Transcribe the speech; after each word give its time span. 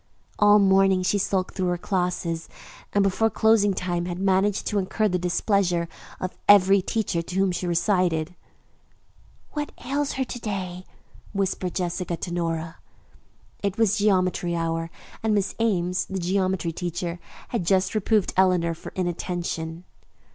All 0.39 0.57
morning 0.57 1.03
she 1.03 1.19
sulked 1.19 1.53
through 1.53 1.67
her 1.67 1.77
classes, 1.77 2.49
and 2.91 3.03
before 3.03 3.29
closing 3.29 3.71
time 3.75 4.05
had 4.05 4.17
managed 4.17 4.65
to 4.65 4.79
incur 4.79 5.07
the 5.07 5.19
displeasure 5.19 5.87
of 6.19 6.33
every 6.49 6.81
teacher 6.81 7.21
to 7.21 7.35
whom 7.35 7.51
she 7.51 7.67
recited. 7.67 8.33
"What 9.51 9.71
ails 9.85 10.13
her 10.13 10.23
to 10.23 10.39
day?" 10.39 10.85
whispered 11.33 11.73
Nora 11.77 11.89
to 11.89 12.17
Jessica. 12.17 12.75
It 13.61 13.77
was 13.77 13.99
geometry 13.99 14.55
hour, 14.55 14.89
and 15.21 15.35
Miss 15.35 15.53
Ames, 15.59 16.05
the 16.05 16.17
geometry 16.17 16.71
teacher, 16.71 17.19
had 17.49 17.63
just 17.63 17.93
reproved 17.93 18.33
Eleanor 18.35 18.73
for 18.73 18.91
inattention. 18.95 19.83